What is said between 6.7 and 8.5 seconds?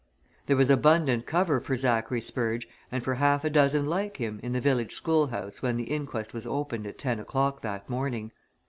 at ten o'clock that morning.